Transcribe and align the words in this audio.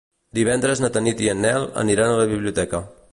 Divendres 0.37 0.81
na 0.85 0.89
Tanit 0.95 1.21
i 1.27 1.31
en 1.35 1.45
Nel 1.47 1.67
aniran 1.85 2.15
a 2.15 2.19
la 2.23 2.27
biblioteca. 2.35 2.83